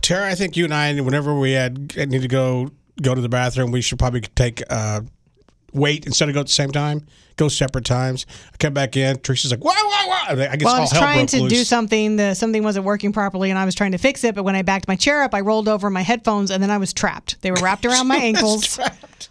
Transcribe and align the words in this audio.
Tara, 0.00 0.30
I 0.30 0.34
think 0.34 0.56
you 0.56 0.64
and 0.64 0.74
I, 0.74 0.98
whenever 1.00 1.38
we 1.38 1.52
had 1.52 1.96
need 1.96 2.22
to 2.22 2.28
go 2.28 2.70
go 3.00 3.14
to 3.14 3.20
the 3.20 3.28
bathroom, 3.28 3.70
we 3.70 3.80
should 3.80 3.98
probably 3.98 4.20
take 4.20 4.62
uh, 4.70 5.00
wait 5.72 6.06
instead 6.06 6.28
of 6.28 6.34
go 6.34 6.40
at 6.40 6.46
the 6.46 6.52
same 6.52 6.70
time. 6.70 7.06
Go 7.36 7.48
separate 7.48 7.86
times. 7.86 8.26
I 8.52 8.56
come 8.58 8.74
back 8.74 8.98
in. 8.98 9.16
Teresa's 9.18 9.50
like, 9.50 9.64
"Wow, 9.64 9.72
wow, 9.74 10.04
wow!" 10.08 10.24
I 10.28 10.56
guess 10.56 10.64
Well, 10.66 10.74
I 10.74 10.80
was 10.80 10.90
hell 10.90 11.00
trying 11.00 11.18
broke 11.20 11.28
to 11.30 11.40
loose. 11.44 11.52
do 11.52 11.64
something. 11.64 12.16
The, 12.16 12.34
something 12.34 12.62
wasn't 12.62 12.84
working 12.84 13.14
properly, 13.14 13.48
and 13.48 13.58
I 13.58 13.64
was 13.64 13.74
trying 13.74 13.92
to 13.92 13.98
fix 13.98 14.24
it. 14.24 14.34
But 14.34 14.42
when 14.42 14.54
I 14.56 14.60
backed 14.60 14.86
my 14.88 14.96
chair 14.96 15.22
up, 15.22 15.32
I 15.34 15.40
rolled 15.40 15.66
over 15.66 15.88
my 15.88 16.02
headphones, 16.02 16.50
and 16.50 16.62
then 16.62 16.70
I 16.70 16.76
was 16.76 16.92
trapped. 16.92 17.40
They 17.40 17.50
were 17.50 17.56
wrapped 17.62 17.86
around 17.86 18.08
my 18.08 18.16
ankles. 18.22 18.78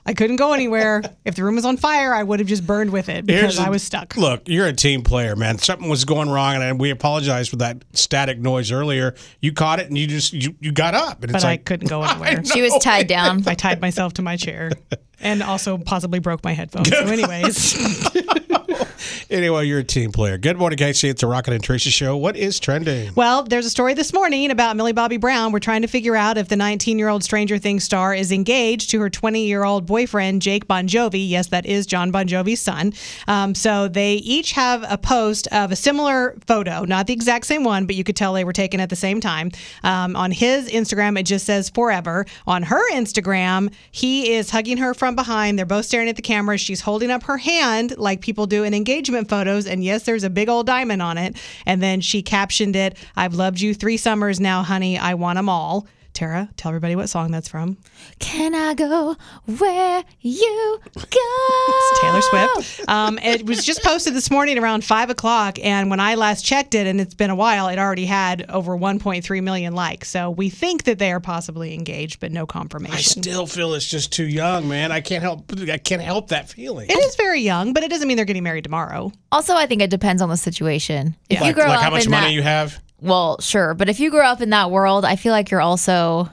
I 0.08 0.16
couldn't 0.16 0.38
go 0.38 0.54
anywhere. 0.54 1.04
If 1.24 1.36
the 1.36 1.44
room 1.44 1.54
was 1.56 1.66
on 1.66 1.78
fire, 1.78 2.12
I 2.16 2.24
would 2.24 2.40
have 2.40 2.48
just 2.50 2.66
burned 2.66 2.90
with 2.92 3.10
it 3.10 3.28
because 3.28 3.42
Here's 3.42 3.60
a- 3.60 3.64
I 3.64 3.70
was 3.70 3.84
stuck. 3.84 4.18
Look, 4.18 4.50
you're 4.50 4.66
a 4.66 4.74
team 4.74 5.04
player, 5.04 5.36
man. 5.36 5.60
Something 5.60 5.88
was 5.88 6.04
going 6.04 6.30
wrong, 6.32 6.56
and 6.56 6.80
we 6.80 6.90
apologize 6.90 7.48
for 7.48 7.58
that 7.58 7.84
static 7.94 8.40
noise 8.40 8.72
earlier. 8.72 9.14
You 9.40 9.52
caught 9.54 9.80
it, 9.80 9.88
and 9.88 9.96
you 9.96 10.08
just 10.08 10.34
you, 10.34 10.56
you 10.62 10.72
got 10.72 10.96
up, 10.96 11.22
and 11.22 11.32
But 11.32 11.36
it's 11.36 11.44
I 11.46 11.50
like 11.50 11.66
couldn't 11.66 11.90
go 11.90 12.02
anywhere. 12.04 12.44
She 12.44 12.64
was 12.64 12.76
tied 12.82 13.06
down. 13.08 13.44
I 13.48 13.54
tied 13.54 13.82
myself 13.82 14.14
to 14.14 14.24
my 14.24 14.36
chair, 14.36 14.72
and 15.22 15.44
also 15.44 15.78
possibly 15.78 16.20
broke 16.20 16.44
my 16.44 16.54
headphones. 16.54 16.90
So, 16.90 17.06
anyways, 17.06 17.76
anyway, 19.30 19.66
you're 19.66 19.80
a 19.80 19.84
team 19.84 20.12
player. 20.12 20.38
Good 20.38 20.58
morning, 20.58 20.78
Casey. 20.78 21.10
It's 21.10 21.24
a 21.24 21.28
Rocket 21.28 21.54
and 21.54 21.64
Tracy 21.64 21.90
show. 21.90 22.16
What 22.18 22.36
is 22.36 22.60
trending? 22.60 23.14
well, 23.16 23.44
there's 23.44 23.66
a 23.66 23.70
story 23.70 23.94
this 23.94 24.14
morning 24.14 24.52
about 24.52 24.76
Millie 24.76 24.94
Bobby 24.94 25.18
Brown. 25.18 25.52
We're 25.52 25.60
trying 25.60 25.82
to 25.82 25.88
figure 25.88 26.16
out 26.16 26.38
if 26.38 26.48
the 26.50 26.56
19-year-old 26.56 27.24
Stranger 27.24 27.58
Things 27.58 27.84
star 27.84 28.14
is 28.14 28.32
engaged 28.32 28.90
to 28.92 29.00
her 29.02 29.10
20-year-old 29.10 29.86
boyfriend 29.86 30.42
Jake 30.42 30.68
Bon 30.68 30.88
Jovi. 30.88 31.28
Yes, 31.28 31.48
that 31.48 31.66
is 31.66 31.86
John 31.86 32.12
Bon 32.12 32.28
Jovi's 32.28 32.62
son. 32.62 32.94
Um, 33.28 33.56
so 33.56 33.88
they 33.88 34.16
each 34.16 34.52
have 34.54 34.86
a 34.90 34.98
post 34.98 35.48
of 35.52 35.72
a 35.72 35.76
similar 35.76 36.36
photo, 36.46 36.84
not 36.86 37.08
the 37.08 37.14
exact 37.14 37.46
same 37.46 37.64
one, 37.64 37.86
but 37.86 37.96
you 37.96 38.04
could 38.04 38.16
tell 38.16 38.34
they 38.34 38.44
were 38.44 38.54
taken 38.54 38.80
at 38.80 38.90
the 38.90 38.96
same 38.96 39.20
time. 39.20 39.52
Um, 39.84 40.16
on 40.16 40.32
his 40.32 40.70
Instagram, 40.70 41.20
it 41.20 41.24
just 41.24 41.46
says 41.46 41.70
forever. 41.70 42.26
On 42.48 42.64
her 42.64 42.92
Instagram, 42.94 43.74
he 43.92 44.34
is 44.34 44.50
hugging 44.50 44.78
her 44.78 44.94
from 44.94 45.16
behind. 45.16 45.58
They're 45.58 45.66
both 45.66 45.86
staring 45.86 46.10
at 46.10 46.16
the 46.16 46.22
camera. 46.22 46.58
She's 46.58 46.82
holding 46.82 47.12
up 47.12 47.24
her 47.24 47.38
hand 47.38 47.98
like 47.98 48.22
people 48.22 48.46
do 48.46 48.59
in 48.64 48.74
engagement 48.74 49.30
photos. 49.30 49.68
And 49.68 49.84
yes, 49.84 50.04
there's 50.04 50.24
a 50.24 50.30
big 50.30 50.50
old 50.50 50.66
diamond 50.66 51.02
on 51.02 51.18
it. 51.18 51.38
And 51.66 51.82
then 51.82 52.02
she 52.02 52.22
captioned 52.22 52.76
it, 52.76 52.98
I've 53.16 53.34
loved 53.34 53.60
you 53.60 53.74
three 53.74 53.98
summers 53.98 54.40
now, 54.40 54.64
honey. 54.64 54.98
I 54.98 55.14
want 55.14 55.38
them 55.38 55.50
all. 55.50 55.88
Tara, 56.20 56.50
tell 56.58 56.68
everybody 56.68 56.98
what 56.98 57.08
song 57.08 57.32
that's 57.32 57.48
from. 57.48 57.78
Can 58.20 58.54
I 58.54 58.74
go 58.74 59.16
where 59.58 60.04
you 60.20 60.80
go? 60.94 61.00
It's 61.00 62.02
Taylor 62.02 62.22
Swift. 62.22 62.90
Um, 62.90 63.18
it 63.20 63.46
was 63.46 63.64
just 63.66 63.82
posted 63.84 64.14
this 64.14 64.30
morning 64.30 64.58
around 64.58 64.84
five 64.84 65.10
o'clock, 65.10 65.58
and 65.64 65.90
when 65.90 66.02
I 66.02 66.16
last 66.16 66.44
checked 66.44 66.76
it, 66.76 66.88
and 66.88 67.00
it's 67.00 67.14
been 67.14 67.30
a 67.30 67.36
while, 67.36 67.70
it 67.70 67.80
already 67.80 68.06
had 68.06 68.50
over 68.50 68.76
1.3 68.78 69.44
million 69.44 69.74
likes. 69.74 70.10
So 70.10 70.30
we 70.30 70.50
think 70.50 70.84
that 70.84 71.00
they 71.00 71.14
are 71.14 71.22
possibly 71.22 71.74
engaged, 71.74 72.20
but 72.20 72.34
no 72.34 72.46
confirmation. 72.46 72.98
I 72.98 73.00
still 73.00 73.48
feel 73.48 73.74
it's 73.74 73.88
just 73.88 74.12
too 74.12 74.28
young, 74.28 74.68
man. 74.68 74.92
I 74.92 75.00
can't 75.00 75.24
help. 75.24 75.54
I 75.58 75.78
can't 75.78 76.02
help 76.02 76.28
that 76.30 76.50
feeling. 76.50 76.90
It 76.90 76.98
is 76.98 77.16
very 77.16 77.40
young, 77.40 77.72
but 77.72 77.84
it 77.84 77.90
doesn't 77.90 78.10
mean 78.10 78.18
they're 78.18 78.26
getting 78.26 78.44
married 78.44 78.66
tomorrow. 78.66 79.14
Also, 79.32 79.56
I 79.56 79.68
think 79.68 79.82
it 79.82 79.90
depends 79.90 80.22
on 80.22 80.28
the 80.28 80.36
situation. 80.36 81.16
If 81.30 81.40
you 81.40 81.46
like, 81.46 81.56
grow 81.56 81.68
like 81.68 81.78
up 81.78 81.84
how 81.84 81.92
much 81.92 82.10
money 82.10 82.28
that, 82.28 82.34
you 82.34 82.42
have. 82.42 82.78
Well, 83.02 83.40
sure, 83.40 83.74
but 83.74 83.90
if 83.90 84.00
you 84.00 84.12
grow 84.12 84.26
up 84.26 84.42
in 84.42 84.50
that 84.52 84.72
world, 84.72 85.06
I 85.06 85.16
feel 85.16 85.32
like 85.32 85.52
you're 85.52 85.62
also 85.62 86.30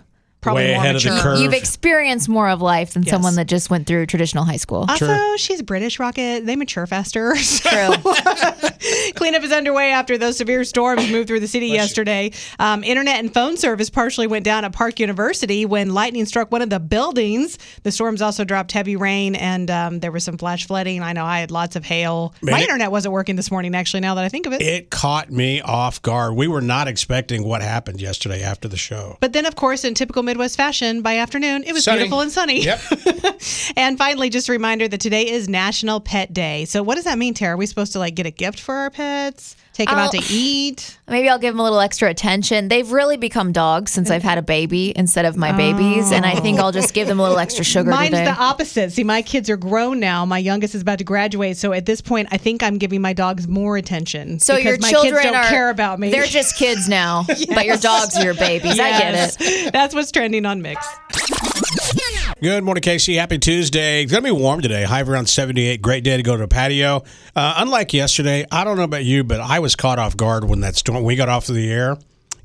Probably 0.46 0.64
Way 0.64 0.74
more 0.74 0.82
ahead 0.84 0.96
of 0.96 1.02
the 1.02 1.10
mature. 1.10 1.22
curve. 1.22 1.40
you've 1.40 1.52
experienced 1.52 2.28
more 2.28 2.48
of 2.48 2.62
life 2.62 2.92
than 2.94 3.04
someone 3.04 3.34
that 3.36 3.46
just 3.48 3.68
went 3.70 3.86
through 3.86 4.06
traditional 4.06 4.44
high 4.44 4.56
school. 4.56 4.86
Also, 4.88 5.36
she's 5.36 5.60
British 5.62 5.98
Rocket. 5.98 6.46
They 6.46 6.56
mature 6.56 6.86
faster. 6.86 7.34
True. 7.34 7.90
Cleanup 9.14 9.42
is 9.42 9.52
underway 9.52 9.90
after 9.90 10.18
those 10.18 10.36
severe 10.36 10.64
storms 10.64 11.10
moved 11.10 11.28
through 11.28 11.40
the 11.40 11.48
city 11.48 11.68
yesterday. 11.68 12.32
Um, 12.58 12.84
internet 12.84 13.16
and 13.18 13.32
phone 13.32 13.56
service 13.56 13.90
partially 13.90 14.26
went 14.26 14.44
down 14.44 14.64
at 14.64 14.72
Park 14.72 15.00
University 15.00 15.64
when 15.66 15.92
lightning 15.94 16.24
struck 16.26 16.50
one 16.52 16.62
of 16.62 16.70
the 16.70 16.80
buildings. 16.80 17.58
The 17.82 17.92
storms 17.92 18.22
also 18.22 18.44
dropped 18.44 18.72
heavy 18.72 18.96
rain 18.96 19.34
and 19.34 19.70
um, 19.70 20.00
there 20.00 20.12
was 20.12 20.24
some 20.24 20.38
flash 20.38 20.66
flooding. 20.66 21.02
I 21.02 21.12
know 21.12 21.24
I 21.24 21.40
had 21.40 21.50
lots 21.50 21.76
of 21.76 21.84
hail. 21.84 22.34
Man, 22.42 22.52
My 22.52 22.58
it- 22.60 22.62
internet 22.62 22.90
wasn't 22.90 23.12
working 23.12 23.36
this 23.36 23.50
morning, 23.50 23.74
actually, 23.74 24.00
now 24.00 24.14
that 24.14 24.24
I 24.24 24.28
think 24.28 24.46
of 24.46 24.52
it. 24.52 24.62
It 24.62 24.90
caught 24.90 25.30
me 25.30 25.60
off 25.60 26.00
guard. 26.02 26.34
We 26.34 26.48
were 26.48 26.60
not 26.60 26.88
expecting 26.88 27.44
what 27.44 27.62
happened 27.62 28.00
yesterday 28.00 28.42
after 28.42 28.68
the 28.68 28.76
show. 28.76 29.16
but 29.20 29.32
then, 29.32 29.46
of 29.46 29.56
course, 29.56 29.84
in 29.84 29.94
typical 29.94 30.22
Midwest 30.36 30.58
fashion, 30.58 31.00
by 31.00 31.16
afternoon, 31.16 31.64
it 31.64 31.72
was 31.72 31.84
Sunny. 31.84 32.00
beautiful 32.00 32.20
and 32.20 32.30
sunny. 32.30 32.62
Yep. 32.62 32.80
And 33.76 33.96
finally, 33.98 34.28
just 34.28 34.48
a 34.48 34.52
reminder 34.52 34.86
that 34.88 35.00
today 35.00 35.30
is 35.30 35.48
National 35.48 35.98
Pet 36.00 36.32
Day. 36.32 36.64
So, 36.66 36.82
what 36.82 36.96
does 36.96 37.04
that 37.04 37.16
mean, 37.18 37.32
Tara? 37.32 37.54
Are 37.54 37.56
we 37.56 37.64
supposed 37.66 37.92
to 37.92 37.98
like 37.98 38.14
get 38.14 38.26
a 38.26 38.30
gift 38.30 38.60
for 38.60 38.74
our 38.74 38.90
pets? 38.90 39.56
Take 39.76 39.90
them 39.90 39.98
out 39.98 40.14
I'll- 40.14 40.22
to 40.22 40.32
eat? 40.32 40.96
Maybe 41.06 41.28
I'll 41.28 41.38
give 41.38 41.52
them 41.52 41.60
a 41.60 41.62
little 41.62 41.80
extra 41.80 42.08
attention. 42.08 42.68
They've 42.68 42.90
really 42.90 43.18
become 43.18 43.52
dogs 43.52 43.92
since 43.92 44.10
I've 44.10 44.22
had 44.22 44.38
a 44.38 44.42
baby 44.42 44.92
instead 44.96 45.26
of 45.26 45.36
my 45.36 45.52
babies, 45.52 46.10
and 46.12 46.24
I 46.24 46.34
think 46.34 46.58
I'll 46.58 46.72
just 46.72 46.94
give 46.94 47.06
them 47.06 47.20
a 47.20 47.22
little 47.22 47.38
extra 47.38 47.60
oh. 47.60 47.64
sugar 47.64 47.90
Mine's 47.90 48.10
today. 48.10 48.24
the 48.24 48.32
opposite. 48.32 48.90
See, 48.90 49.04
my 49.04 49.20
kids 49.20 49.50
are 49.50 49.58
grown 49.58 50.00
now. 50.00 50.24
My 50.24 50.38
youngest 50.38 50.74
is 50.74 50.80
about 50.80 50.98
to 50.98 51.04
graduate, 51.04 51.58
so 51.58 51.74
at 51.74 51.84
this 51.84 52.00
point, 52.00 52.28
I 52.32 52.38
think 52.38 52.62
I'm 52.62 52.78
giving 52.78 53.02
my 53.02 53.12
dogs 53.12 53.46
more 53.46 53.76
attention. 53.76 54.40
so 54.40 54.56
because 54.56 54.64
your 54.64 54.78
my 54.80 54.90
children 54.90 55.14
kids 55.14 55.24
don't 55.26 55.36
are 55.36 55.48
care 55.48 55.68
about 55.68 56.00
me. 56.00 56.10
They're 56.10 56.24
just 56.24 56.56
kids 56.56 56.88
now, 56.88 57.24
but 57.26 57.66
your 57.66 57.76
dogs 57.76 58.16
are 58.16 58.24
your 58.24 58.34
babies. 58.34 58.80
I 58.80 58.98
get 58.98 59.36
it. 59.38 59.72
That's 59.74 59.94
what's 59.94 60.10
trending 60.10 60.46
on 60.46 60.62
Mix. 60.62 60.86
Good 62.42 62.64
morning, 62.64 62.82
Casey. 62.82 63.14
Happy 63.14 63.38
Tuesday. 63.38 64.02
It's 64.02 64.12
going 64.12 64.22
to 64.22 64.28
be 64.34 64.38
warm 64.38 64.60
today. 64.60 64.82
High 64.82 65.00
around 65.00 65.26
78. 65.26 65.80
Great 65.80 66.04
day 66.04 66.18
to 66.18 66.22
go 66.22 66.36
to 66.36 66.42
a 66.42 66.48
patio. 66.48 67.02
Uh, 67.34 67.54
unlike 67.56 67.94
yesterday, 67.94 68.44
I 68.52 68.62
don't 68.62 68.76
know 68.76 68.82
about 68.82 69.06
you, 69.06 69.24
but 69.24 69.40
I 69.40 69.58
was 69.60 69.74
caught 69.74 69.98
off 69.98 70.18
guard 70.18 70.44
when 70.44 70.60
that 70.60 70.76
storm, 70.76 71.02
we 71.02 71.16
got 71.16 71.30
off 71.30 71.48
of 71.48 71.54
the 71.54 71.72
air 71.72 71.96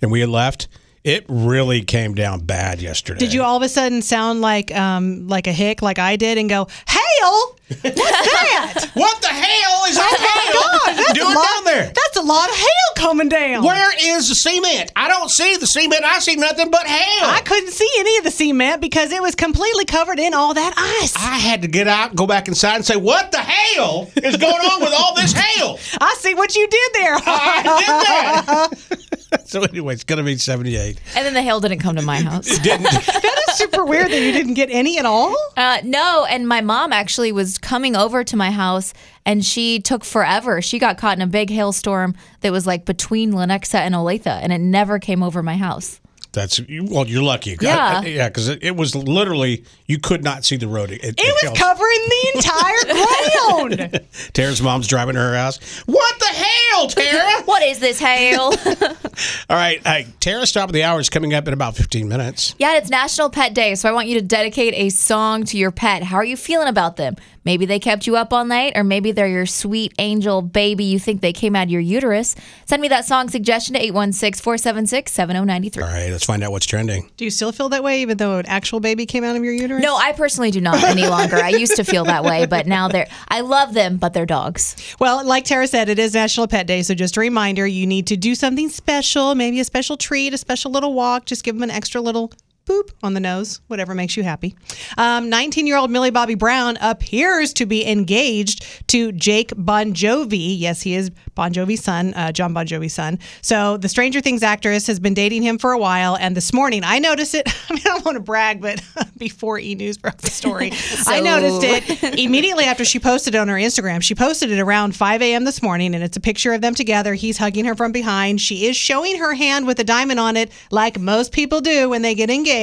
and 0.02 0.09
we 0.09 0.22
had 0.22 0.29
left. 0.29 0.69
It 1.03 1.25
really 1.28 1.81
came 1.81 2.16
down 2.16 2.46
bad 2.46 2.81
yesterday. 2.81 3.19
Did 3.19 3.34
you 3.34 3.44
all 3.44 3.57
of 3.57 3.63
a 3.63 3.69
sudden 3.69 4.02
sound 4.02 4.40
like 4.40 4.74
um 4.74 5.28
like 5.28 5.47
a 5.47 5.52
hick, 5.52 5.81
like 5.81 6.00
I 6.00 6.16
did, 6.16 6.38
and 6.38 6.47
go 6.47 6.68
hail? 6.88 7.58
What's 7.82 7.96
that? 7.96 8.92
What 8.94 9.22
the 9.22 9.28
hell 9.28 9.86
is 9.88 9.96
that 9.96 10.18
hail 10.20 10.62
Oh 10.64 10.80
God, 10.86 10.98
that's 10.98 11.14
doing 11.14 11.32
a 11.32 11.36
lot, 11.36 11.48
down 11.48 11.64
there? 11.66 11.86
That's 11.86 12.18
a 12.18 12.22
lot 12.22 12.50
of 12.50 12.56
hail 12.56 12.90
coming 12.96 13.30
down. 13.30 13.64
Where 13.64 13.92
is 14.18 14.30
the 14.30 14.36
cement? 14.36 14.92
I 14.96 15.08
don't 15.08 15.30
see 15.30 15.56
the 15.58 15.68
cement. 15.68 16.04
I 16.04 16.20
see 16.20 16.36
nothing 16.36 16.70
but 16.70 16.86
hail. 16.86 17.30
I 17.30 17.42
couldn't 17.46 17.72
see 17.72 17.90
any 17.98 18.18
of 18.18 18.24
the 18.24 18.32
cement 18.32 18.82
because 18.82 19.12
it 19.12 19.22
was 19.22 19.36
completely 19.36 19.86
covered 19.86 20.20
in 20.20 20.34
all 20.34 20.54
that 20.54 20.74
ice. 21.02 21.16
I 21.16 21.38
had 21.38 21.62
to 21.62 21.68
get 21.68 21.88
out, 21.88 22.16
go 22.16 22.28
back 22.28 22.48
inside, 22.48 22.76
and 22.76 22.86
say, 22.86 22.96
"What 22.96 23.32
the 23.32 23.40
hell 23.40 24.12
is 24.16 24.38
going 24.38 24.53
on 24.53 24.82
with 24.82 24.94
all 24.94 25.16
this 25.16 25.34
hail?" 25.34 25.80
I 26.02 26.16
see 26.20 26.34
what 26.34 26.56
you 26.56 26.68
did 26.68 26.92
there. 26.94 27.16
I 27.16 27.64
did 27.64 27.88
that. 27.88 29.02
so 29.46 29.62
anyway, 29.64 29.94
it's 29.94 30.03
going 30.03 30.18
to 30.18 30.24
be 30.24 30.38
seventy-eight. 30.38 31.00
And 31.16 31.26
then 31.26 31.34
the 31.34 31.42
hail 31.42 31.59
didn't 31.59 31.80
come 31.80 31.96
to 31.96 32.02
my 32.02 32.22
house. 32.22 32.59
Didn't 32.59 32.84
that 32.84 33.38
is 33.40 33.41
super 33.62 33.86
weird 33.86 34.12
that 34.12 34.22
you 34.22 34.32
didn't 34.32 34.54
get 34.56 34.70
any 34.72 34.98
at 34.98 35.06
all. 35.06 35.36
Uh, 35.58 35.80
no, 35.84 36.26
and 36.30 36.48
my 36.48 36.62
mom 36.62 36.92
actually 36.94 37.32
was 37.32 37.58
coming 37.58 37.96
over 37.96 38.24
to 38.24 38.36
my 38.36 38.52
house, 38.52 38.94
and 39.26 39.44
she 39.46 39.80
took 39.80 40.04
forever. 40.04 40.62
She 40.62 40.80
got 40.80 40.98
caught 40.98 41.18
in 41.18 41.22
a 41.22 41.28
big 41.28 41.50
hailstorm 41.50 42.16
that 42.42 42.52
was 42.52 42.66
like 42.68 42.86
between 42.86 43.32
Lenexa 43.34 43.76
and 43.76 43.94
Olathe, 43.96 44.28
and 44.28 44.52
it 44.52 44.60
never 44.60 45.00
came 45.00 45.22
over 45.24 45.42
my 45.44 45.58
house. 45.58 46.00
That's 46.34 46.62
well, 46.86 47.06
you're 47.08 47.22
lucky. 47.22 47.58
Yeah. 47.60 48.00
I- 48.00 48.04
I- 48.04 48.06
yeah, 48.08 48.30
because 48.30 48.48
it, 48.48 48.64
it 48.64 48.78
was 48.78 48.96
literally 48.96 49.66
you 49.86 50.00
could 50.00 50.24
not 50.24 50.46
see 50.46 50.56
the 50.56 50.68
road. 50.70 50.90
It, 50.92 51.02
It 51.04 51.36
was 51.44 51.60
covering 51.60 52.00
the 52.08 52.32
entire 52.36 53.90
ground. 53.90 54.08
Tara's 54.34 54.62
mom's 54.62 54.88
driving 54.88 55.16
to 55.16 55.20
her 55.20 55.36
house. 55.36 55.60
What 55.88 56.20
the 56.20 56.26
hell, 56.26 56.61
Tara? 56.90 57.42
What 57.46 57.64
is 57.64 57.80
this 57.80 58.00
hail? 58.00 58.54
All 59.50 59.58
right, 59.58 59.82
uh, 59.86 60.02
Tara's 60.20 60.52
top 60.52 60.70
of 60.70 60.74
the 60.74 60.84
hour 60.84 61.00
is 61.00 61.09
coming 61.09 61.34
up 61.34 61.48
in 61.48 61.54
about 61.54 61.76
15 61.76 62.08
minutes. 62.08 62.56
yeah, 62.59 62.78
it's 62.78 62.90
National 62.90 63.30
Pet 63.30 63.54
Day, 63.54 63.76
so 63.76 63.90
I 63.90 63.92
want 63.92 64.08
you 64.08 64.20
to 64.20 64.26
dedicate 64.26 64.74
a 64.76 64.90
song 64.90 65.44
to 65.46 65.58
your 65.58 65.72
pet. 65.72 66.04
How 66.04 66.18
are 66.18 66.24
you 66.24 66.38
feeling 66.38 66.68
about 66.68 66.96
them? 66.98 67.16
Maybe 67.44 67.66
they 67.66 67.80
kept 67.80 68.06
you 68.06 68.16
up 68.18 68.32
all 68.32 68.46
night, 68.46 68.74
or 68.76 68.84
maybe 68.84 69.12
they're 69.12 69.28
your 69.28 69.48
sweet 69.48 69.94
angel 69.98 70.44
baby 70.44 70.84
you 70.86 71.00
think 71.00 71.22
they 71.22 71.34
came 71.34 71.56
out 71.56 71.64
of 71.64 71.70
your 71.72 71.82
uterus. 71.82 72.36
Send 72.66 72.82
me 72.84 72.88
that 72.90 73.06
song 73.06 73.30
suggestion 73.30 73.74
to 73.74 73.82
816 73.82 74.44
476 74.44 75.12
7093. 75.12 75.84
All 75.84 75.90
right, 75.90 76.12
let's 76.12 76.24
find 76.26 76.44
out 76.44 76.52
what's 76.52 76.68
trending. 76.68 77.09
Do 77.18 77.26
you 77.26 77.32
still 77.32 77.52
feel 77.52 77.70
that 77.70 77.84
way, 77.84 78.02
even 78.03 78.18
though 78.18 78.38
an 78.38 78.46
actual 78.46 78.79
baby 78.79 79.08
came 79.08 79.23
out 79.23 79.35
of 79.35 79.44
your 79.44 79.53
uterus? 79.53 79.82
No, 79.82 79.96
I 79.97 80.12
personally 80.14 80.52
do 80.52 80.62
not 80.62 80.84
any 80.84 81.08
longer. 81.08 81.38
I 81.38 81.50
used 81.50 81.76
to 81.78 81.84
feel 81.84 82.03
that 82.06 82.23
way, 82.23 82.46
but 82.46 82.68
now 82.68 82.88
they're, 82.88 83.08
I 83.28 83.41
love 83.41 83.73
them, 83.73 83.97
but 83.97 84.14
they're 84.14 84.28
dogs. 84.28 84.76
Well, 85.00 85.26
like 85.26 85.46
Tara 85.46 85.66
said, 85.68 85.90
it 85.90 85.97
is 85.97 86.14
National 86.14 86.47
Pet 86.47 86.60
Day, 86.67 86.81
so 86.84 86.93
just 86.93 87.17
a 87.17 87.19
reminder: 87.19 87.66
you 87.66 87.85
need 87.85 88.08
to 88.08 88.17
do 88.17 88.35
something 88.35 88.69
special, 88.69 89.35
maybe 89.35 89.59
a 89.59 89.66
special 89.66 89.97
treat, 89.97 90.34
a 90.34 90.37
special 90.37 90.72
little 90.72 90.93
walk. 90.93 91.25
Just 91.25 91.43
give 91.43 91.55
them 91.55 91.63
an 91.63 91.72
extra 91.72 92.02
little 92.02 92.31
boop 92.72 92.91
on 93.03 93.14
the 93.14 93.20
nose, 93.20 93.62
whatever 93.68 93.94
makes 93.94 94.16
you 94.16 94.23
happy. 94.23 94.56
19 94.97 95.68
year 95.68 95.78
old 95.78 95.91
Millie 95.91 96.12
Bobby 96.12 96.35
Brown 96.35 96.78
appears 96.82 97.53
to 97.53 97.66
be 97.66 97.85
engaged 97.88 98.66
to 98.88 99.12
Jake 99.12 99.53
Bon 99.58 99.94
Jovi. 99.94 100.58
Yes, 100.59 100.82
he 100.82 100.96
is 100.96 101.09
Bon 101.35 101.52
Jovi's 101.52 101.84
son, 101.84 102.14
uh, 102.14 102.32
John 102.32 102.53
Bon 102.53 102.66
Jovi's 102.66 102.94
son. 102.94 103.20
So 103.41 103.78
the 103.78 103.90
Stranger 103.90 104.22
Things 104.22 104.44
actress 104.44 104.88
has 104.88 105.00
been 105.00 105.14
dating 105.14 105.44
him 105.44 105.58
for 105.58 105.72
a 105.72 105.78
while. 105.78 106.18
And 106.18 106.35
this 106.35 106.53
morning, 106.53 106.84
I 106.84 107.00
noticed 107.00 107.35
it. 107.35 107.47
I 107.70 107.73
mean, 107.73 107.82
I 107.85 107.90
don't 107.90 108.06
want 108.06 108.16
to 108.16 108.23
brag, 108.23 108.62
but 108.62 108.82
before 109.18 109.59
E 109.59 109.76
News 109.76 109.97
broke 109.97 110.18
the 110.18 110.29
story, 110.29 110.72
I 111.08 111.20
noticed 111.22 111.62
it 111.64 112.20
immediately 112.20 112.66
after 112.66 112.85
she 112.85 113.00
posted 113.00 113.35
it 113.35 113.38
on 113.38 113.47
her 113.47 113.56
Instagram. 113.56 114.02
She 114.02 114.16
posted 114.16 114.52
it 114.52 114.59
around 114.59 114.96
5 114.96 115.22
a.m. 115.22 115.44
this 115.44 115.62
morning, 115.62 115.96
and 115.96 116.03
it's 116.03 116.18
a 116.18 116.22
picture 116.22 116.53
of 116.53 116.62
them 116.62 116.76
together. 116.76 117.14
He's 117.14 117.38
hugging 117.38 117.66
her 117.66 117.76
from 117.76 117.91
behind. 117.91 118.41
She 118.41 118.66
is 118.66 118.76
showing 118.76 119.18
her 119.18 119.34
hand 119.34 119.68
with 119.68 119.79
a 119.79 119.84
diamond 119.84 120.20
on 120.20 120.38
it, 120.38 120.52
like 120.70 121.00
most 121.00 121.32
people 121.32 121.62
do 121.62 121.90
when 121.90 122.02
they 122.02 122.16
get 122.16 122.29
engaged. 122.29 122.60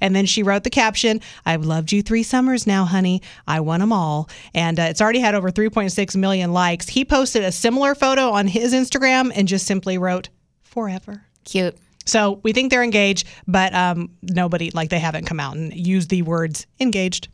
And 0.00 0.14
then 0.14 0.26
she 0.26 0.42
wrote 0.42 0.64
the 0.64 0.70
caption 0.70 1.20
I've 1.44 1.64
loved 1.64 1.92
you 1.92 2.02
three 2.02 2.22
summers 2.22 2.66
now, 2.66 2.84
honey. 2.84 3.22
I 3.46 3.60
won 3.60 3.80
them 3.80 3.92
all. 3.92 4.28
And 4.54 4.78
uh, 4.78 4.84
it's 4.84 5.00
already 5.00 5.20
had 5.20 5.34
over 5.34 5.50
3.6 5.50 6.16
million 6.16 6.52
likes. 6.52 6.88
He 6.88 7.04
posted 7.04 7.42
a 7.44 7.52
similar 7.52 7.94
photo 7.94 8.30
on 8.30 8.46
his 8.46 8.72
Instagram 8.72 9.32
and 9.34 9.46
just 9.48 9.66
simply 9.66 9.98
wrote, 9.98 10.28
Forever. 10.62 11.24
Cute. 11.44 11.76
So 12.06 12.40
we 12.42 12.52
think 12.52 12.70
they're 12.70 12.82
engaged, 12.82 13.26
but 13.46 13.74
um, 13.74 14.10
nobody, 14.22 14.70
like 14.72 14.90
they 14.90 14.98
haven't 14.98 15.24
come 15.24 15.40
out 15.40 15.56
and 15.56 15.72
used 15.74 16.10
the 16.10 16.22
words 16.22 16.66
engaged. 16.80 17.28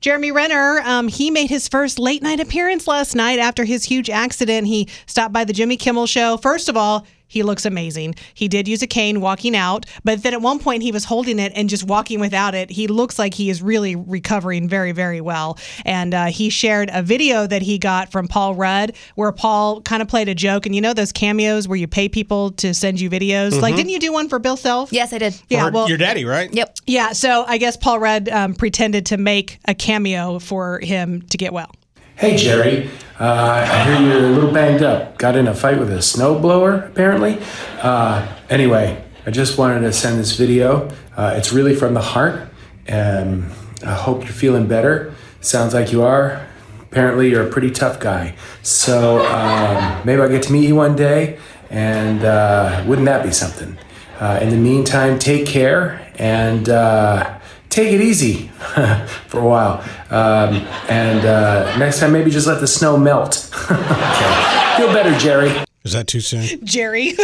Jeremy 0.00 0.30
Renner, 0.30 0.80
um, 0.84 1.08
he 1.08 1.30
made 1.30 1.50
his 1.50 1.68
first 1.68 1.98
late 1.98 2.22
night 2.22 2.40
appearance 2.40 2.86
last 2.86 3.14
night 3.14 3.38
after 3.38 3.64
his 3.64 3.84
huge 3.84 4.10
accident. 4.10 4.66
He 4.66 4.88
stopped 5.06 5.32
by 5.32 5.44
the 5.44 5.52
Jimmy 5.52 5.76
Kimmel 5.76 6.06
show. 6.06 6.36
First 6.36 6.68
of 6.68 6.76
all, 6.76 7.06
he 7.32 7.42
looks 7.42 7.64
amazing. 7.64 8.14
He 8.34 8.46
did 8.46 8.68
use 8.68 8.82
a 8.82 8.86
cane 8.86 9.22
walking 9.22 9.56
out, 9.56 9.86
but 10.04 10.22
then 10.22 10.34
at 10.34 10.42
one 10.42 10.58
point 10.58 10.82
he 10.82 10.92
was 10.92 11.06
holding 11.06 11.38
it 11.38 11.50
and 11.54 11.66
just 11.70 11.84
walking 11.84 12.20
without 12.20 12.54
it. 12.54 12.68
He 12.68 12.86
looks 12.86 13.18
like 13.18 13.32
he 13.32 13.48
is 13.48 13.62
really 13.62 13.96
recovering 13.96 14.68
very, 14.68 14.92
very 14.92 15.22
well. 15.22 15.58
And 15.86 16.12
uh, 16.12 16.26
he 16.26 16.50
shared 16.50 16.90
a 16.92 17.02
video 17.02 17.46
that 17.46 17.62
he 17.62 17.78
got 17.78 18.12
from 18.12 18.28
Paul 18.28 18.54
Rudd 18.54 18.92
where 19.14 19.32
Paul 19.32 19.80
kind 19.80 20.02
of 20.02 20.08
played 20.08 20.28
a 20.28 20.34
joke. 20.34 20.66
And 20.66 20.74
you 20.74 20.82
know 20.82 20.92
those 20.92 21.10
cameos 21.10 21.66
where 21.66 21.78
you 21.78 21.88
pay 21.88 22.06
people 22.06 22.50
to 22.52 22.74
send 22.74 23.00
you 23.00 23.08
videos? 23.08 23.58
Like, 23.58 23.76
didn't 23.76 23.90
you 23.92 23.98
do 23.98 24.12
one 24.12 24.28
for 24.28 24.38
Bill 24.38 24.58
Self? 24.58 24.92
Yes, 24.92 25.14
I 25.14 25.18
did. 25.18 25.40
Yeah, 25.48 25.68
Or 25.68 25.70
well, 25.70 25.88
your 25.88 25.96
daddy, 25.96 26.26
right? 26.26 26.52
Yep. 26.52 26.76
yeah, 26.86 27.12
so 27.12 27.44
I 27.46 27.56
guess 27.56 27.78
Paul 27.78 27.98
Rudd 27.98 28.28
um, 28.28 28.54
pretended 28.54 29.06
to 29.06 29.16
make 29.16 29.58
a 29.64 29.74
cameo 29.74 30.38
for 30.38 30.80
him 30.80 31.22
to 31.22 31.38
get 31.38 31.54
well. 31.54 31.70
Hey 32.16 32.36
Jerry, 32.36 32.88
uh, 33.18 33.66
I 33.68 33.84
hear 33.84 34.00
you're 34.08 34.26
a 34.26 34.30
little 34.30 34.52
banged 34.52 34.82
up. 34.82 35.18
Got 35.18 35.34
in 35.34 35.48
a 35.48 35.54
fight 35.54 35.78
with 35.78 35.90
a 35.90 35.96
snowblower, 35.98 36.86
apparently. 36.86 37.38
Uh, 37.80 38.26
anyway, 38.48 39.02
I 39.26 39.30
just 39.30 39.58
wanted 39.58 39.80
to 39.80 39.92
send 39.92 40.20
this 40.20 40.36
video. 40.36 40.88
Uh, 41.16 41.34
it's 41.36 41.52
really 41.52 41.74
from 41.74 41.94
the 41.94 42.00
heart. 42.00 42.48
and 42.86 43.50
I 43.84 43.94
hope 43.94 44.22
you're 44.22 44.32
feeling 44.32 44.66
better. 44.68 45.14
Sounds 45.40 45.74
like 45.74 45.90
you 45.90 46.02
are. 46.02 46.46
Apparently, 46.82 47.30
you're 47.30 47.46
a 47.46 47.50
pretty 47.50 47.70
tough 47.70 47.98
guy. 47.98 48.36
So 48.62 49.24
um, 49.26 50.02
maybe 50.04 50.20
I'll 50.22 50.28
get 50.28 50.42
to 50.44 50.52
meet 50.52 50.68
you 50.68 50.76
one 50.76 50.94
day, 50.94 51.38
and 51.70 52.24
uh, 52.24 52.84
wouldn't 52.86 53.06
that 53.06 53.24
be 53.24 53.32
something? 53.32 53.76
Uh, 54.20 54.38
in 54.40 54.50
the 54.50 54.56
meantime, 54.56 55.18
take 55.18 55.46
care 55.46 56.06
and 56.16 56.68
uh, 56.68 57.38
take 57.72 57.92
it 57.92 58.00
easy 58.00 58.48
for 59.28 59.40
a 59.40 59.46
while. 59.46 59.80
Um, 60.10 60.56
and 60.88 61.24
uh, 61.24 61.76
next 61.78 62.00
time, 62.00 62.12
maybe 62.12 62.30
just 62.30 62.46
let 62.46 62.60
the 62.60 62.66
snow 62.66 62.96
melt. 62.96 63.50
okay. 63.70 64.76
Feel 64.76 64.92
better, 64.92 65.18
Jerry. 65.18 65.64
Is 65.84 65.92
that 65.94 66.06
too 66.06 66.20
soon? 66.20 66.64
Jerry. 66.64 67.14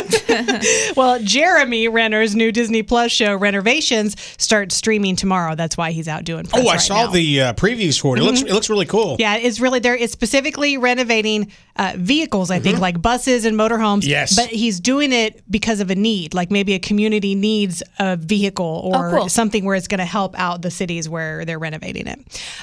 well, 0.96 1.20
Jeremy 1.22 1.88
Renner's 1.88 2.34
new 2.34 2.50
Disney 2.50 2.82
Plus 2.82 3.12
show, 3.12 3.36
Renovations, 3.36 4.16
starts 4.36 4.74
streaming 4.74 5.16
tomorrow. 5.16 5.54
That's 5.54 5.76
why 5.76 5.92
he's 5.92 6.08
out 6.08 6.24
doing 6.24 6.44
press 6.46 6.64
Oh, 6.64 6.68
I 6.68 6.72
right 6.72 6.80
saw 6.80 6.94
now. 6.94 7.04
Mm-hmm. 7.04 7.12
the 7.14 7.40
uh, 7.42 7.52
previews 7.54 8.00
for 8.00 8.16
it. 8.16 8.20
It 8.20 8.24
looks 8.24 8.42
it 8.42 8.50
looks 8.52 8.68
really 8.68 8.86
cool. 8.86 9.16
Yeah, 9.18 9.36
it's 9.36 9.60
really 9.60 9.78
there. 9.78 9.96
It's 9.96 10.12
specifically 10.12 10.76
renovating 10.76 11.52
uh, 11.76 11.92
vehicles, 11.96 12.50
I 12.50 12.58
think, 12.58 12.80
like 12.80 13.00
buses 13.00 13.44
and 13.44 13.56
motorhomes. 13.56 14.00
Mm-hmm. 14.00 14.10
Yes. 14.10 14.34
But 14.34 14.48
he's 14.48 14.80
doing 14.80 15.12
it 15.12 15.42
because 15.48 15.78
of 15.80 15.90
a 15.90 15.94
need, 15.94 16.34
like 16.34 16.50
maybe 16.50 16.74
a 16.74 16.80
community 16.80 17.36
needs 17.36 17.82
a 18.00 18.16
vehicle 18.16 18.90
or 18.92 19.08
Oh, 19.08 19.18
cool. 19.20 19.28
something 19.28 19.64
where 19.64 19.76
it's 19.76 19.86
going 19.86 19.98
to 20.00 20.04
help 20.04 20.36
out 20.38 20.62
the 20.62 20.70
cities 20.72 21.08
where 21.08 21.44
they're 21.44 21.58
renovating 21.60 22.08
it. 22.08 22.18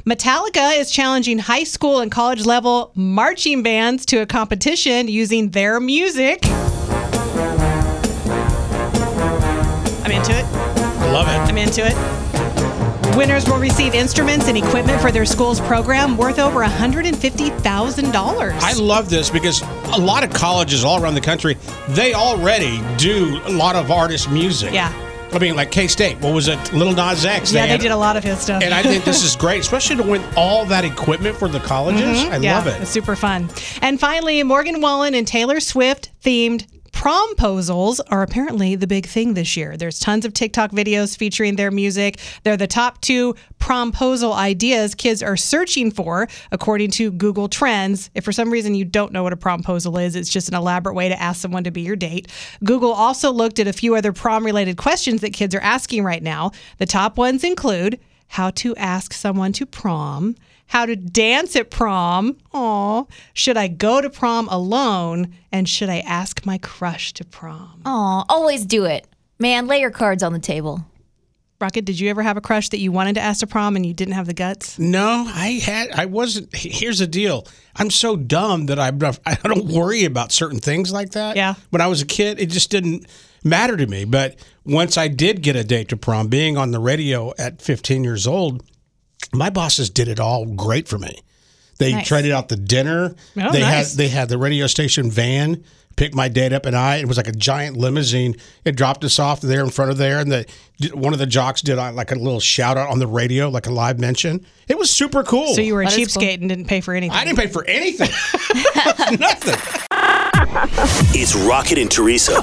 Metallica 0.06 0.78
is 0.78 0.92
challenging 0.92 1.40
high 1.40 1.64
school 1.64 2.00
and 2.02 2.12
college 2.12 2.46
level 2.46 2.92
marching 2.96 3.64
bands 3.64 4.06
to 4.08 4.18
a 4.18 4.26
competition 4.26 5.08
using 5.08 5.52
their 5.52 5.80
music. 5.86 6.40
I'm 10.04 10.12
into 10.12 10.32
it. 10.32 10.46
I 10.46 11.12
love 11.12 11.28
it. 11.28 11.40
I'm 11.50 11.58
into 11.58 11.86
it. 11.86 11.96
Winners 13.16 13.48
will 13.48 13.60
receive 13.60 13.94
instruments 13.94 14.48
and 14.48 14.58
equipment 14.58 15.00
for 15.02 15.12
their 15.12 15.26
school's 15.26 15.62
program 15.62 16.18
worth 16.18 16.38
over 16.38 16.62
$150,000. 16.62 18.52
I 18.62 18.74
love 18.74 19.10
this 19.10 19.30
because 19.30 19.62
a 19.94 19.98
lot 19.98 20.24
of 20.24 20.32
colleges 20.32 20.84
all 20.84 21.02
around 21.02 21.16
the 21.16 21.22
country, 21.22 21.56
they 21.90 22.14
already 22.14 22.82
do 22.98 23.40
a 23.46 23.52
lot 23.52 23.78
of 23.78 23.90
artist 23.90 24.30
music. 24.30 24.74
Yeah. 24.74 24.92
I 25.36 25.40
mean, 25.40 25.56
like 25.56 25.72
K 25.72 25.88
State. 25.88 26.18
What 26.20 26.34
was 26.34 26.48
it? 26.48 26.74
Lil 26.74 26.94
Nas 26.94 27.26
X. 27.26 27.52
yeah, 27.52 27.64
they 27.64 27.68
had- 27.70 27.82
did 27.82 27.92
a 27.92 27.98
lot 27.98 28.16
of 28.18 28.24
his 28.24 28.40
stuff. 28.40 28.64
And 28.64 28.74
I 28.74 28.82
think 28.82 29.04
this 29.04 29.24
is 29.24 29.36
great, 29.46 29.60
especially 29.62 29.98
to 29.98 30.04
win 30.04 30.24
all 30.38 30.66
that 30.66 30.86
equipment 30.86 31.36
for 31.38 31.48
the 31.48 31.60
colleges. 31.60 32.02
I 32.24 32.26
Mm-hmm. 32.36 32.44
yeah, 32.44 32.56
love 32.58 32.68
it. 32.68 32.82
It's 32.82 32.92
super 32.92 33.16
fun. 33.16 33.50
And 33.82 34.00
finally, 34.00 34.42
Morgan 34.44 34.82
Wallen 34.82 35.14
and 35.14 35.28
Taylor 35.28 35.60
Swift 35.60 36.10
themed 36.24 36.66
promposals 37.06 38.00
are 38.10 38.24
apparently 38.24 38.76
the 38.76 38.88
big 38.88 39.06
thing 39.06 39.36
this 39.36 39.56
year. 39.56 39.78
There's 39.78 40.00
tons 40.00 40.26
of 40.26 40.34
TikTok 40.34 40.72
videos 40.72 41.16
featuring 41.16 41.56
their 41.56 41.70
music. 41.70 42.20
They're 42.42 42.58
the 42.58 42.66
top 42.66 43.00
two 43.02 43.36
promposal 43.60 44.34
ideas 44.34 44.96
kids 44.96 45.22
are 45.22 45.38
searching 45.38 45.92
for, 45.92 46.28
according 46.52 46.90
to 46.92 47.12
Google 47.12 47.48
Trends. 47.48 48.10
If 48.16 48.26
for 48.26 48.32
some 48.32 48.50
reason 48.50 48.74
you 48.74 48.86
don't 48.86 49.14
know 49.14 49.22
what 49.22 49.34
a 49.34 49.38
promposal 49.38 50.04
is, 50.04 50.16
it's 50.16 50.32
just 50.32 50.50
an 50.50 50.56
elaborate 50.56 50.96
way 50.96 51.08
to 51.08 51.22
ask 51.22 51.40
someone 51.40 51.64
to 51.66 51.72
be 51.72 51.82
your 51.82 51.96
date. 51.96 52.28
Google 52.64 52.92
also 52.92 53.32
looked 53.32 53.60
at 53.60 53.68
a 53.68 53.74
few 53.74 53.94
other 53.94 54.12
prom 54.12 54.44
related 54.44 54.78
questions 54.78 55.22
that 55.22 55.32
kids 55.32 55.54
are 55.54 55.62
asking 55.62 56.04
right 56.04 56.24
now. 56.24 56.54
The 56.80 56.88
top 56.88 57.20
ones 57.20 57.44
include 57.44 58.00
how 58.30 58.50
to 58.50 58.76
ask 58.78 59.14
someone 59.14 59.54
to 59.54 59.68
prom, 59.68 60.36
how 60.68 60.86
to 60.86 60.96
dance 60.96 61.56
at 61.56 61.70
prom, 61.70 62.38
aw, 62.54 63.06
should 63.34 63.58
I 63.58 63.68
go 63.68 64.02
to 64.02 64.10
prom 64.10 64.48
alone, 64.50 65.36
and 65.52 65.70
should 65.70 65.90
I 65.90 66.00
ask 66.00 66.46
my 66.46 66.58
crush 66.58 67.14
to 67.14 67.26
prom? 67.26 67.82
Aw, 67.86 68.26
always 68.30 68.66
do 68.66 68.86
it. 68.86 69.08
Man, 69.40 69.68
lay 69.68 69.80
your 69.80 69.92
cards 69.92 70.24
on 70.24 70.34
the 70.34 70.40
table. 70.40 70.86
Rocket, 71.62 71.86
did 71.86 72.00
you 72.00 72.10
ever 72.10 72.22
have 72.22 72.36
a 72.36 72.42
crush 72.42 72.70
that 72.70 72.80
you 72.80 72.92
wanted 72.92 73.16
to 73.16 73.22
ask 73.22 73.40
to 73.40 73.48
prom 73.48 73.78
and 73.78 73.86
you 73.86 73.94
didn't 73.94 74.14
have 74.14 74.28
the 74.28 74.34
guts? 74.34 74.78
No, 74.78 75.24
I 75.28 75.62
had. 75.64 75.90
I 75.92 76.06
wasn't. 76.06 76.54
Here's 76.54 77.00
the 77.00 77.08
deal. 77.08 77.48
I'm 77.78 77.90
so 77.90 78.18
dumb 78.18 78.66
that 78.66 78.78
I 78.78 78.88
I 79.26 79.36
don't 79.36 79.68
worry 79.68 80.04
about 80.04 80.34
certain 80.34 80.60
things 80.60 80.92
like 80.92 81.12
that. 81.12 81.38
Yeah. 81.38 81.54
When 81.70 81.82
I 81.82 81.88
was 81.88 82.02
a 82.02 82.06
kid, 82.06 82.42
it 82.42 82.48
just 82.48 82.72
didn't 82.72 83.08
matter 83.44 83.78
to 83.78 83.88
me. 83.88 84.04
But 84.04 84.38
once 84.66 84.98
I 84.98 85.08
did 85.08 85.42
get 85.42 85.56
a 85.56 85.64
date 85.64 85.88
to 85.90 85.98
prom, 85.98 86.28
being 86.28 86.58
on 86.58 86.72
the 86.72 86.80
radio 86.80 87.34
at 87.38 87.62
15 87.62 88.04
years 88.04 88.28
old, 88.28 88.62
my 89.34 89.50
bosses 89.50 89.90
did 89.90 90.08
it 90.08 90.20
all 90.20 90.46
great 90.46 90.88
for 90.88 90.98
me. 90.98 91.20
They 91.78 91.92
Nice. 91.92 92.08
traded 92.08 92.32
out 92.32 92.48
the 92.50 92.56
dinner. 92.56 93.16
Oh, 93.38 93.52
they 93.52 93.60
nice. 93.60 93.90
had 93.92 93.98
they 93.98 94.08
had 94.08 94.30
the 94.30 94.38
radio 94.38 94.68
station 94.68 95.12
van 95.12 95.64
pick 95.98 96.14
my 96.14 96.28
date 96.28 96.52
up 96.52 96.66
and 96.66 96.76
I. 96.76 96.98
It 96.98 97.08
was 97.08 97.16
like 97.18 97.28
a 97.28 97.32
giant 97.34 97.78
limousine. 97.78 98.36
It 98.66 98.76
dropped 98.76 99.04
us 99.06 99.18
off 99.20 99.40
there 99.42 99.62
in 99.64 99.70
front 99.70 99.92
of 99.92 99.98
there, 99.98 100.20
and 100.20 100.32
the 100.32 100.46
one 100.94 101.12
of 101.14 101.20
the 101.20 101.26
jocks 101.26 101.62
did 101.62 101.76
like 101.78 102.12
a 102.12 102.16
little 102.16 102.40
shout 102.40 102.78
out 102.78 102.90
on 102.90 103.00
the 103.00 103.08
radio, 103.08 103.50
like 103.50 103.66
a 103.68 103.72
live 103.72 104.00
mention. 104.00 104.46
It 104.70 104.78
was 104.78 104.90
super 104.90 105.24
cool. 105.24 105.54
So 105.54 105.62
you 105.62 105.74
were 105.74 105.82
a 105.82 105.86
That 105.86 105.98
is 105.98 106.14
cool. 106.14 106.24
cheapskate 106.24 106.40
and 106.40 106.48
didn't 106.50 106.66
pay 106.66 106.80
for 106.82 106.94
anything. 106.94 107.16
I 107.18 107.24
didn't 107.26 107.38
pay 107.40 107.48
for 107.48 107.66
anything. 107.66 108.10
Nothing. 109.20 109.56
It's 111.14 111.36
Rocket 111.36 111.78
and 111.78 111.90
Teresa 111.92 112.42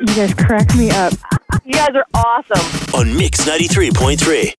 You 0.00 0.06
guys 0.06 0.34
crack 0.34 0.74
me 0.76 0.90
up. 0.90 1.12
You 1.64 1.72
guys 1.72 1.94
are 1.94 2.06
awesome. 2.14 2.94
on 2.94 3.16
Mix 3.16 3.46
93.3. 3.48 4.50